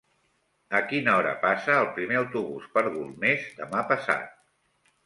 [0.79, 4.35] A quina hora passa el primer autobús per Golmés demà passat?